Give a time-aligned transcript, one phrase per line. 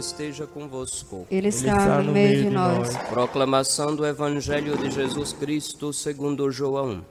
[0.00, 1.26] Esteja convosco.
[1.30, 2.96] Ele está, no meio de nós.
[3.10, 7.04] Proclamação do Evangelho de Jesus Cristo segundo João.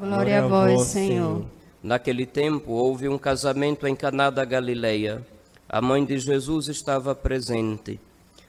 [0.00, 1.44] Glória a vós, Senhor.
[1.82, 5.22] Naquele tempo houve um casamento em Caná da Galileia.
[5.68, 8.00] A mãe de Jesus estava presente.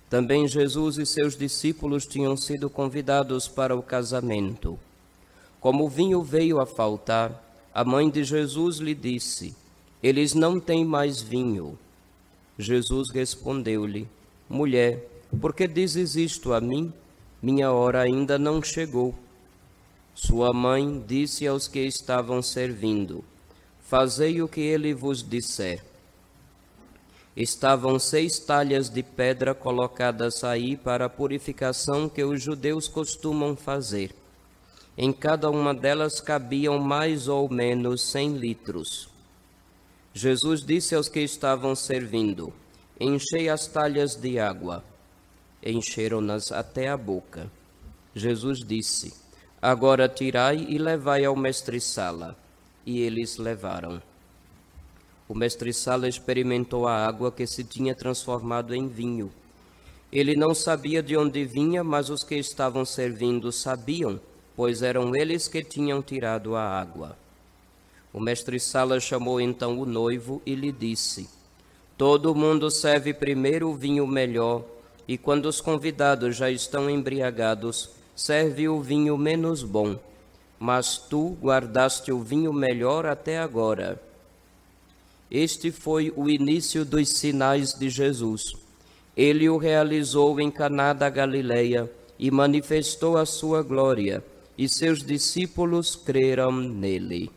[0.09, 4.80] Também Jesus e seus discípulos tinham sido convidados para o casamento.
[5.59, 9.53] Como o vinho veio a faltar, a mãe de Jesus lhe disse:
[10.02, 11.78] Eles não têm mais vinho.
[12.62, 14.08] Jesus respondeu-lhe:
[14.48, 15.08] Mulher,
[15.40, 16.94] por que dizes isto a mim?
[17.42, 19.16] Minha hora ainda não chegou.
[20.14, 23.24] Sua mãe disse aos que estavam servindo:
[23.82, 25.84] Fazei o que ele vos disser.
[27.36, 34.14] Estavam seis talhas de pedra colocadas aí para a purificação que os judeus costumam fazer.
[34.98, 39.11] Em cada uma delas cabiam mais ou menos cem litros.
[40.14, 42.54] Jesus disse aos que estavam servindo:
[43.00, 44.84] Enchei as talhas de água.
[45.64, 47.50] Encheram-nas até a boca.
[48.14, 49.14] Jesus disse:
[49.62, 52.38] Agora tirai e levai ao mestre-sala.
[52.86, 54.02] E eles levaram.
[55.30, 59.31] O mestre-sala experimentou a água que se tinha transformado em vinho.
[60.12, 64.20] Ele não sabia de onde vinha, mas os que estavam servindo sabiam,
[64.58, 67.18] pois eram eles que tinham tirado a água.
[68.14, 71.30] O mestre-sala chamou então o noivo e lhe disse:
[71.98, 74.64] Todo mundo serve primeiro o vinho melhor,
[75.08, 79.98] e quando os convidados já estão embriagados, serve o vinho menos bom.
[80.59, 84.02] Mas tu guardaste o vinho melhor até agora.
[85.30, 88.53] Este foi o início dos sinais de Jesus.
[89.16, 94.24] Ele o realizou em Caná da Galileia e manifestou a sua glória,
[94.58, 97.31] e seus discípulos creram nele.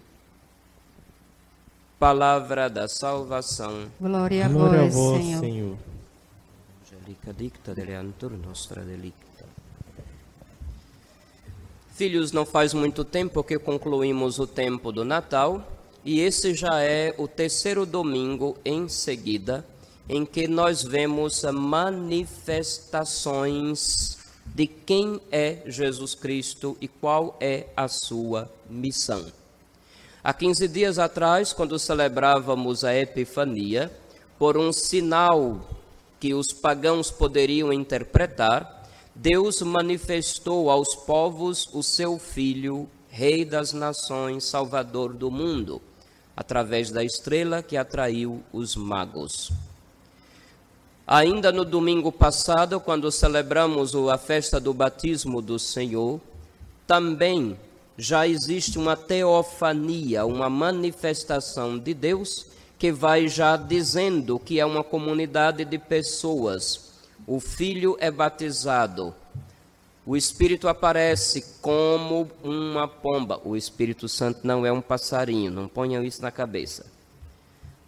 [1.98, 3.86] Palavra da salvação.
[4.00, 5.40] Glória a Glória vós, a vós Senhor.
[5.40, 5.78] Senhor.
[6.82, 9.44] Angelica dicta deleantur nostra delicta.
[11.94, 15.62] Filhos, não faz muito tempo que concluímos o tempo do Natal
[16.04, 19.64] e esse já é o terceiro domingo em seguida
[20.08, 28.50] em que nós vemos manifestações de quem é Jesus Cristo e qual é a sua
[28.68, 29.24] missão.
[30.26, 33.92] Há 15 dias atrás, quando celebrávamos a Epifania,
[34.38, 35.60] por um sinal
[36.18, 44.44] que os pagãos poderiam interpretar, Deus manifestou aos povos o seu Filho, Rei das Nações,
[44.44, 45.82] Salvador do mundo,
[46.34, 49.52] através da estrela que atraiu os magos.
[51.06, 56.18] Ainda no domingo passado, quando celebramos a festa do batismo do Senhor,
[56.86, 57.58] também
[57.96, 62.46] já existe uma teofania, uma manifestação de Deus
[62.78, 66.92] que vai já dizendo que é uma comunidade de pessoas.
[67.26, 69.14] O filho é batizado,
[70.06, 73.40] o Espírito aparece como uma pomba.
[73.42, 76.84] O Espírito Santo não é um passarinho, não ponham isso na cabeça.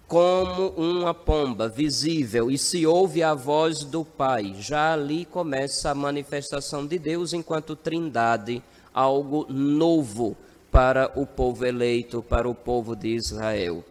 [0.09, 4.55] Como uma pomba visível, e se ouve a voz do Pai.
[4.59, 8.62] Já ali começa a manifestação de Deus enquanto trindade
[8.95, 10.37] algo novo
[10.71, 13.84] para o povo eleito, para o povo de Israel.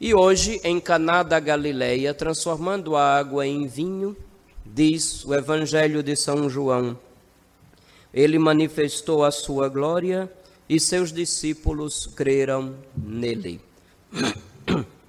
[0.00, 4.16] E hoje, em Caná da Galileia, transformando a água em vinho,
[4.64, 6.98] diz o Evangelho de São João,
[8.12, 10.30] ele manifestou a sua glória
[10.68, 13.60] e seus discípulos creram nele.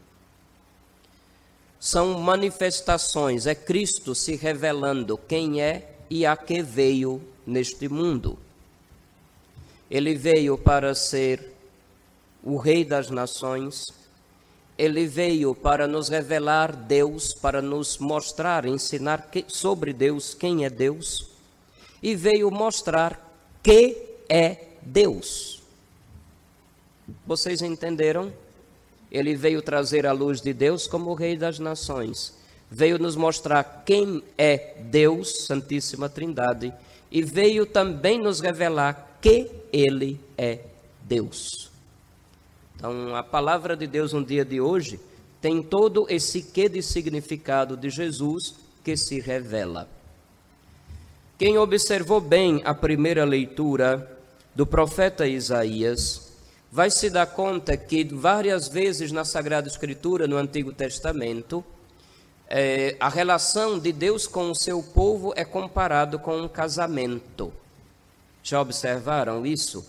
[1.82, 8.38] São manifestações, é Cristo se revelando quem é e a que veio neste mundo.
[9.90, 11.56] Ele veio para ser
[12.44, 13.92] o Rei das Nações,
[14.78, 20.70] ele veio para nos revelar Deus, para nos mostrar, ensinar que, sobre Deus, quem é
[20.70, 21.32] Deus,
[22.02, 23.20] e veio mostrar
[23.64, 23.98] que
[24.30, 25.64] é Deus.
[27.26, 28.32] Vocês entenderam?
[29.12, 32.34] Ele veio trazer a luz de Deus como o Rei das Nações.
[32.70, 36.74] Veio nos mostrar quem é Deus, Santíssima Trindade,
[37.12, 40.60] e veio também nos revelar que ele é
[41.04, 41.70] Deus.
[42.76, 45.00] Então, a palavra de Deus no dia de hoje
[45.42, 49.90] tem todo esse quê de significado de Jesus que se revela.
[51.38, 54.18] Quem observou bem a primeira leitura
[54.56, 56.31] do profeta Isaías,
[56.72, 61.64] vai se dar conta que várias vezes na Sagrada Escritura, no Antigo Testamento,
[62.48, 67.52] é, a relação de Deus com o seu povo é comparado com um casamento.
[68.42, 69.86] Já observaram isso?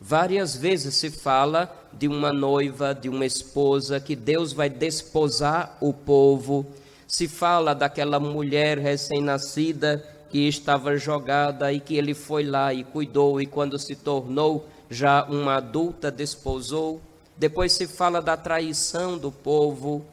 [0.00, 5.92] Várias vezes se fala de uma noiva, de uma esposa, que Deus vai desposar o
[5.92, 6.66] povo.
[7.06, 13.40] Se fala daquela mulher recém-nascida que estava jogada e que ele foi lá e cuidou,
[13.40, 17.00] e quando se tornou já uma adulta, desposou.
[17.36, 20.04] Depois se fala da traição do povo,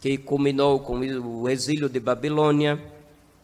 [0.00, 2.80] que culminou com o exílio de Babilônia,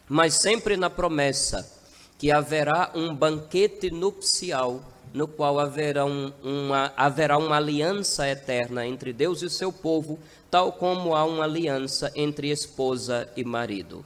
[0.07, 1.69] mas sempre na promessa
[2.17, 4.81] que haverá um banquete nupcial,
[5.13, 10.19] no qual haverá, um, uma, haverá uma aliança eterna entre Deus e seu povo,
[10.49, 14.05] tal como há uma aliança entre esposa e marido.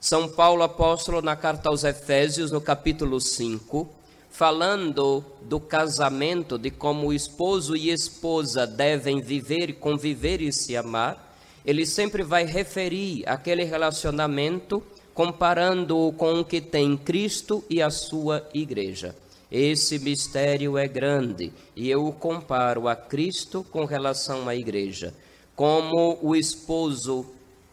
[0.00, 3.88] São Paulo apóstolo na carta aos Efésios, no capítulo 5,
[4.30, 11.36] falando do casamento, de como o esposo e esposa devem viver, conviver e se amar,
[11.64, 14.82] ele sempre vai referir aquele relacionamento
[15.18, 19.16] comparando-o com o que tem Cristo e a sua igreja.
[19.50, 25.12] Esse mistério é grande e eu o comparo a Cristo com relação à igreja.
[25.56, 27.26] Como o esposo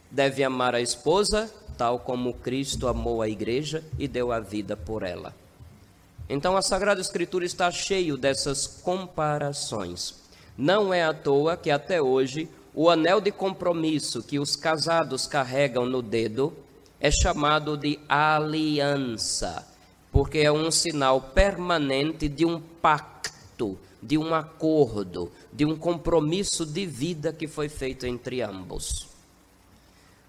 [0.10, 1.48] deve amar a esposa,
[1.78, 5.44] tal como Cristo amou a igreja e deu a vida por ela.
[6.27, 10.16] Então a Sagrada Escritura está cheio dessas comparações.
[10.57, 15.86] Não é à toa que até hoje o anel de compromisso que os casados carregam
[15.86, 16.54] no dedo
[17.00, 19.66] é chamado de aliança,
[20.12, 26.86] porque é um sinal permanente de um pacto, de um acordo, de um compromisso de
[26.86, 29.07] vida que foi feito entre ambos.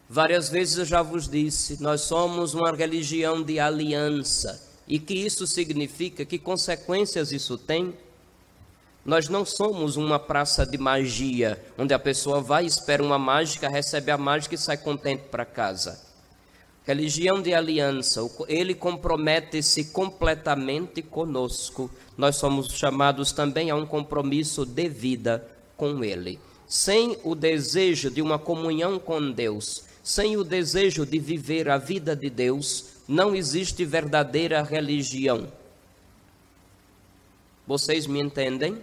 [0.09, 4.76] Várias vezes eu já vos disse, nós somos uma religião de aliança.
[4.89, 6.25] E que isso significa?
[6.25, 7.95] Que consequências isso tem?
[9.05, 14.11] Nós não somos uma praça de magia, onde a pessoa vai, espera uma mágica, recebe
[14.11, 16.05] a mágica e sai contente para casa.
[16.85, 21.91] Religião de aliança, ele compromete-se completamente conosco.
[22.17, 25.45] Nós somos chamados também a um compromisso de vida
[25.77, 26.39] com ele.
[26.67, 32.15] Sem o desejo de uma comunhão com Deus, sem o desejo de viver a vida
[32.15, 35.47] de Deus, não existe verdadeira religião.
[37.67, 38.79] Vocês me entendem?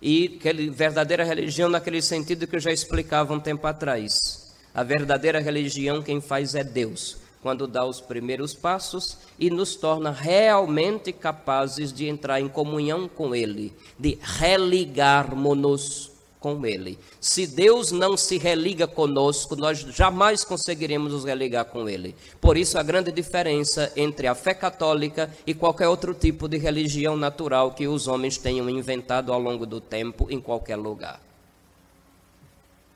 [0.00, 0.40] E
[0.72, 4.54] verdadeira religião naquele sentido que eu já explicava um tempo atrás.
[4.74, 10.10] A verdadeira religião quem faz é Deus, quando dá os primeiros passos e nos torna
[10.10, 16.13] realmente capazes de entrar em comunhão com Ele, de religarmos-nos
[16.44, 16.98] com Ele.
[17.18, 22.14] Se Deus não se religa conosco, nós jamais conseguiremos nos religar com Ele.
[22.38, 27.16] Por isso, a grande diferença entre a fé católica e qualquer outro tipo de religião
[27.16, 31.18] natural que os homens tenham inventado ao longo do tempo em qualquer lugar.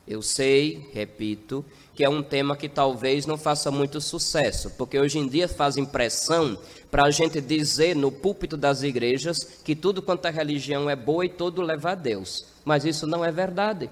[0.08, 1.62] Eu sei, repito,
[1.94, 5.76] que é um tema que talvez não faça muito sucesso, porque hoje em dia faz
[5.76, 6.58] impressão
[6.90, 11.26] para a gente dizer no púlpito das igrejas que tudo quanto a religião é boa
[11.26, 12.46] e todo leva a Deus.
[12.64, 13.90] Mas isso não é verdade.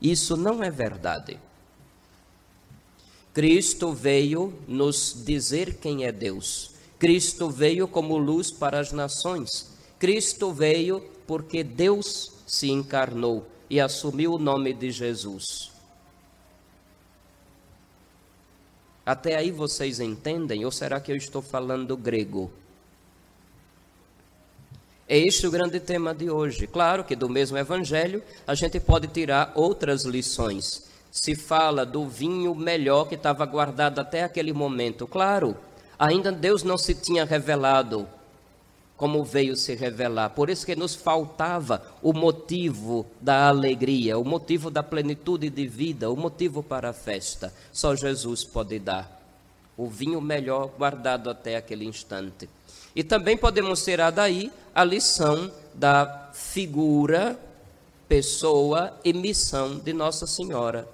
[0.00, 1.38] Isso não é verdade.
[3.34, 6.70] Cristo veio nos dizer quem é Deus.
[6.98, 9.68] Cristo veio como luz para as nações.
[9.98, 15.70] Cristo veio porque Deus se encarnou e assumiu o nome de Jesus.
[19.06, 20.64] Até aí vocês entendem?
[20.64, 22.50] Ou será que eu estou falando grego?
[25.08, 26.66] É este o grande tema de hoje.
[26.66, 30.88] Claro que do mesmo evangelho a gente pode tirar outras lições.
[31.10, 35.06] Se fala do vinho melhor que estava guardado até aquele momento.
[35.06, 35.56] Claro,
[35.98, 38.06] ainda Deus não se tinha revelado
[39.00, 40.28] como veio se revelar.
[40.28, 46.10] Por isso que nos faltava o motivo da alegria, o motivo da plenitude de vida,
[46.10, 47.50] o motivo para a festa.
[47.72, 49.18] Só Jesus pode dar
[49.74, 52.46] o vinho melhor guardado até aquele instante.
[52.94, 57.40] E também podemos tirar daí a lição da figura,
[58.06, 60.86] pessoa e missão de Nossa Senhora.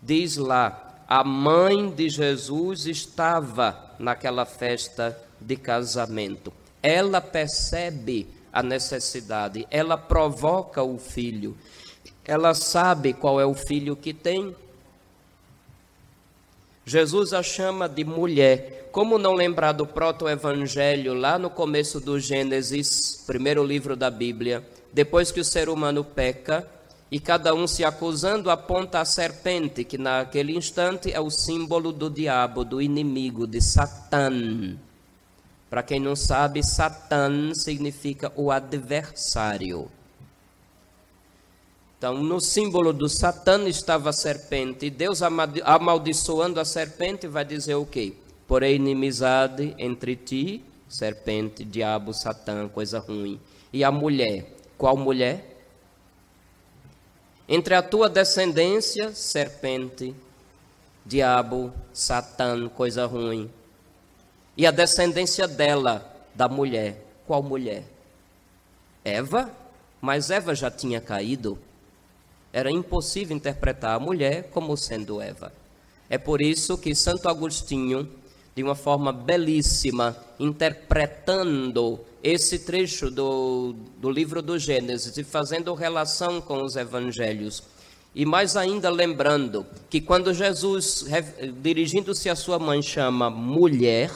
[0.00, 6.52] Diz lá, a mãe de Jesus estava naquela festa de casamento.
[6.82, 11.56] Ela percebe a necessidade, ela provoca o filho,
[12.24, 14.54] ela sabe qual é o filho que tem.
[16.84, 23.24] Jesus a chama de mulher como não lembrar do proto-evangelho lá no começo do Gênesis,
[23.26, 24.62] primeiro livro da Bíblia,
[24.92, 26.68] depois que o ser humano peca
[27.10, 32.10] e cada um se acusando aponta a serpente, que naquele instante é o símbolo do
[32.10, 34.76] diabo, do inimigo, de Satã.
[35.72, 39.90] Para quem não sabe, Satã significa o adversário.
[41.96, 47.76] Então, no símbolo do Satã estava a serpente, e Deus amaldiçoando a serpente vai dizer
[47.76, 48.12] o quê?
[48.46, 53.40] porém inimizade entre ti, serpente, diabo, satã, coisa ruim,
[53.72, 54.44] e a mulher.
[54.76, 55.56] Qual mulher?
[57.48, 60.14] Entre a tua descendência, serpente,
[61.06, 63.50] diabo, Satã, coisa ruim,
[64.56, 67.04] e a descendência dela, da mulher.
[67.26, 67.84] Qual mulher?
[69.04, 69.50] Eva?
[70.00, 71.58] Mas Eva já tinha caído.
[72.52, 75.52] Era impossível interpretar a mulher como sendo Eva.
[76.10, 78.08] É por isso que Santo Agostinho,
[78.54, 86.40] de uma forma belíssima, interpretando esse trecho do, do livro do Gênesis e fazendo relação
[86.40, 87.62] com os evangelhos,
[88.14, 91.06] e mais ainda lembrando que quando Jesus,
[91.62, 94.10] dirigindo-se à sua mãe, chama mulher,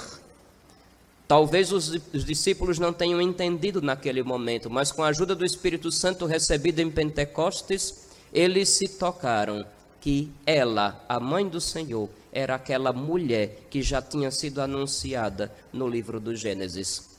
[1.28, 5.90] talvez os, os, discípulos não tenham entendido naquele momento, mas com a ajuda do Espírito
[5.90, 9.64] Santo recebido em Pentecostes, eles se tocaram
[10.00, 15.88] que ela, a mãe do Senhor, era aquela mulher que já tinha sido anunciada no
[15.88, 17.16] livro do Gênesis.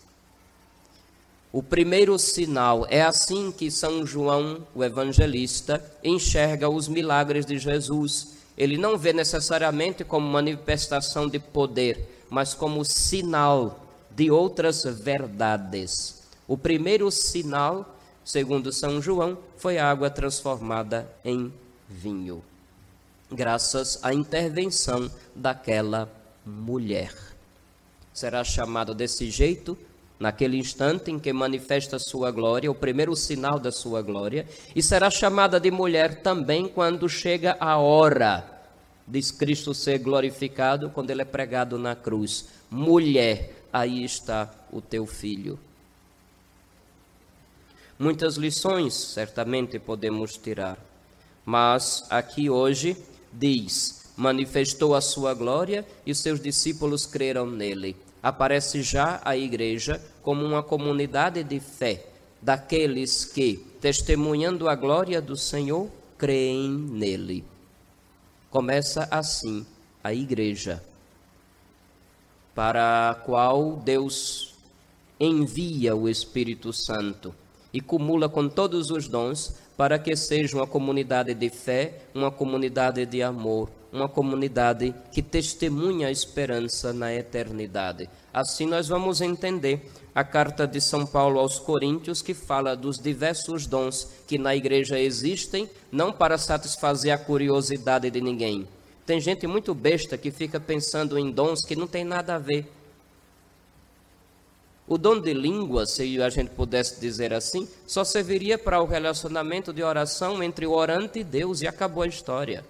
[1.52, 8.36] O primeiro sinal é assim que São João, o evangelista, enxerga os milagres de Jesus.
[8.58, 13.87] Ele não vê necessariamente como manifestação de poder, mas como sinal
[14.18, 16.24] de outras verdades.
[16.48, 17.96] O primeiro sinal,
[18.26, 21.54] segundo São João, foi a água transformada em
[21.88, 22.44] vinho,
[23.32, 26.12] graças à intervenção daquela
[26.44, 27.14] mulher.
[28.12, 29.78] Será chamado desse jeito
[30.20, 35.12] naquele instante em que manifesta sua glória, o primeiro sinal da sua glória, e será
[35.12, 38.57] chamada de mulher também quando chega a hora
[39.08, 42.50] de Cristo ser glorificado, quando ele é pregado na cruz.
[42.70, 45.58] Mulher, aí está o teu filho.
[47.98, 50.78] Muitas lições certamente podemos tirar,
[51.46, 52.98] mas aqui hoje
[53.34, 60.46] diz: manifestou a sua glória e seus discípulos creram nele aparece já a igreja como
[60.46, 62.06] uma comunidade de fé
[62.42, 67.44] daqueles que, testemunhando a glória do Senhor, creem nele.
[68.50, 69.66] Começa assim
[70.04, 70.82] a igreja,
[72.56, 74.56] para a qual Deus
[75.20, 77.36] envia o Espírito Santo
[77.74, 83.06] e cumula com todos os dons para que seja uma comunidade de fé, uma comunidade
[83.06, 88.10] de amor, uma comunidade que testemunha a esperança na eternidade.
[88.34, 93.68] Assim nós vamos entender a carta de São Paulo aos Coríntios, que fala dos diversos
[93.68, 98.68] dons que na igreja existem, não para satisfazer a curiosidade de ninguém.
[99.06, 102.66] Tem gente muito besta que fica pensando em dons que não tem nada a ver.
[104.88, 109.74] O dom de língua, se a gente pudesse dizer assim, só serviria para o relacionamento
[109.74, 112.64] de oração entre o orante e Deus e acabou a história.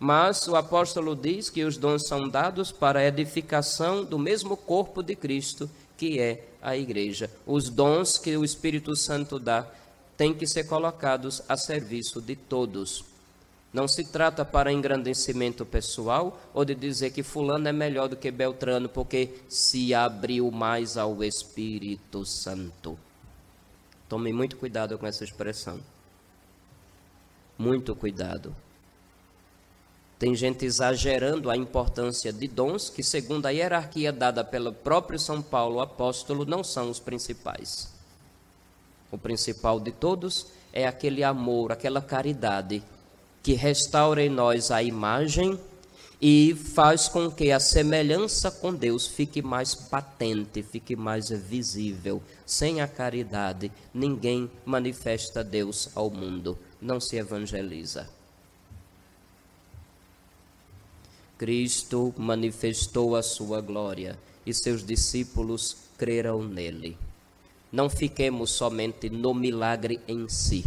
[0.00, 5.00] Mas o apóstolo diz que os dons são dados para a edificação do mesmo corpo
[5.00, 7.30] de Cristo, que é a igreja.
[7.46, 9.64] Os dons que o Espírito Santo dá
[10.16, 13.04] têm que ser colocados a serviço de todos.
[13.76, 18.30] Não se trata para engrandecimento pessoal ou de dizer que fulano é melhor do que
[18.30, 22.98] Beltrano porque se abriu mais ao Espírito Santo.
[24.08, 25.78] Tome muito cuidado com essa expressão.
[27.58, 28.56] Muito cuidado.
[30.18, 35.42] Tem gente exagerando a importância de dons que, segundo a hierarquia dada pelo próprio São
[35.42, 37.92] Paulo apóstolo, não são os principais.
[39.12, 42.82] O principal de todos é aquele amor, aquela caridade
[43.46, 45.56] que restaura em nós a imagem
[46.20, 52.20] e faz com que a semelhança com Deus fique mais patente, fique mais visível.
[52.44, 58.10] Sem a caridade, ninguém manifesta Deus ao mundo, não se evangeliza.
[61.38, 66.98] Cristo manifestou a sua glória e seus discípulos creram nele.
[67.70, 70.64] Não fiquemos somente no milagre em si,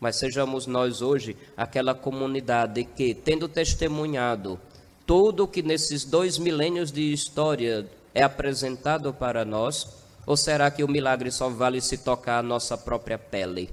[0.00, 4.58] mas sejamos nós hoje aquela comunidade que, tendo testemunhado
[5.06, 9.88] tudo o que nesses dois milênios de história é apresentado para nós,
[10.26, 13.70] ou será que o milagre só vale se tocar a nossa própria pele?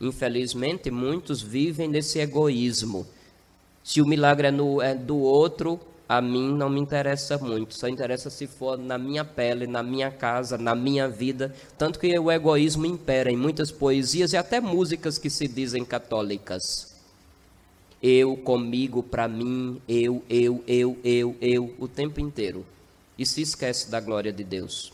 [0.00, 3.06] Infelizmente, muitos vivem nesse egoísmo.
[3.84, 5.78] Se o milagre é, no, é do outro,
[6.08, 10.10] a mim não me interessa muito, só interessa se for na minha pele, na minha
[10.10, 11.54] casa, na minha vida.
[11.76, 16.96] Tanto que o egoísmo impera em muitas poesias e até músicas que se dizem católicas.
[18.02, 22.64] Eu, comigo, para mim, eu, eu, eu, eu, eu, o tempo inteiro.
[23.18, 24.92] E se esquece da glória de Deus.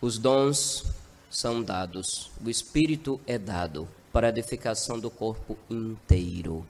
[0.00, 0.84] Os dons
[1.30, 6.66] são dados, o Espírito é dado para a edificação do corpo inteiro.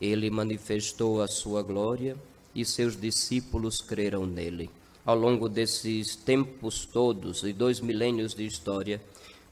[0.00, 2.16] Ele manifestou a sua glória
[2.54, 4.70] e seus discípulos creram nele.
[5.04, 9.00] ao longo desses tempos todos e dois milênios de história,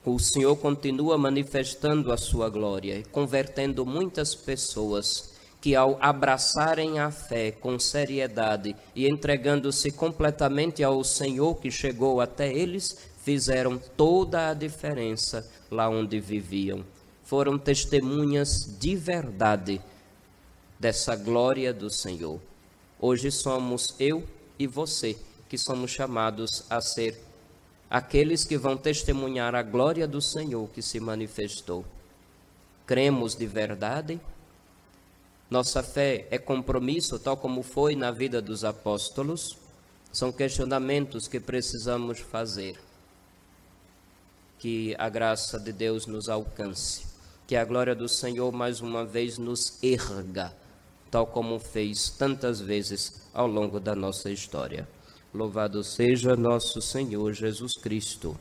[0.05, 7.11] o Senhor continua manifestando a sua glória e convertendo muitas pessoas que, ao abraçarem a
[7.11, 14.55] fé com seriedade e entregando-se completamente ao Senhor que chegou até eles, fizeram toda a
[14.55, 16.85] diferença lá onde viviam.
[17.25, 19.81] Foram testemunhas de verdade
[20.79, 22.41] dessa glória do Senhor.
[23.01, 24.27] Hoje somos eu
[24.59, 25.17] e você
[25.49, 27.23] que somos chamados a ser
[27.89, 31.85] aqueles que vão testemunhar a glória do Senhor que se manifestou.
[32.87, 34.21] Cremos de verdade?
[35.49, 39.57] Nossa fé é compromisso, tal como foi na vida dos apóstolos?
[40.13, 42.77] São questionamentos que precisamos fazer.
[44.59, 47.07] Que a graça de Deus nos alcance,
[47.47, 50.53] que a glória do Senhor mais uma vez nos erga,
[51.11, 54.89] tal como fez tantas vezes ao longo da nossa história.
[55.33, 58.37] Louvado seja nosso Senhor Jesus Cristo.